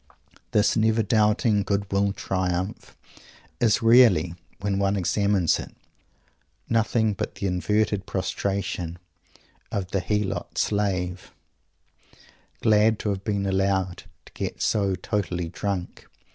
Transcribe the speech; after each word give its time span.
This 0.49 0.75
"never 0.75 1.03
doubting 1.03 1.61
good 1.61 1.91
will 1.91 2.11
triumph" 2.11 2.97
is 3.59 3.83
really, 3.83 4.33
when 4.59 4.79
one 4.79 4.95
examines 4.95 5.59
it, 5.59 5.75
nothing 6.67 7.13
but 7.13 7.35
the 7.35 7.45
inverted 7.45 8.07
prostration 8.07 8.97
of 9.71 9.91
the 9.91 9.99
helot 9.99 10.57
slave, 10.57 11.31
glad 12.63 12.97
to 12.97 13.09
have 13.09 13.23
been 13.23 13.45
allowed 13.45 14.05
to 14.25 14.33
get 14.33 14.59
so 14.63 14.95
totally 14.95 15.49
drunk! 15.49 16.07